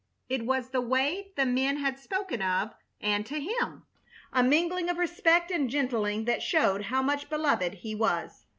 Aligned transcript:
It 0.29 0.47
was 0.47 0.69
the 0.69 0.81
way 0.81 1.31
the 1.35 1.45
men 1.45 1.77
had 1.77 1.99
spoken 1.99 2.41
of 2.41 2.73
and 2.99 3.23
to 3.27 3.39
him, 3.39 3.85
a 4.33 4.41
mingling 4.41 4.89
of 4.89 4.97
respect 4.97 5.51
and 5.51 5.69
gentling 5.69 6.25
that 6.25 6.41
showed 6.41 6.85
how 6.85 7.03
much 7.03 7.29
beloved 7.29 7.75
he 7.75 7.93
was. 7.93 8.47